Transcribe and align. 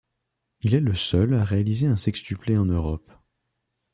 Il 0.61 0.73
est 0.73 0.79
le 0.79 0.95
seul 0.95 1.35
à 1.35 1.43
réaliser 1.43 1.85
un 1.85 1.95
sextuplé 1.95 2.57
en 2.57 2.65
Europe. 2.65 3.11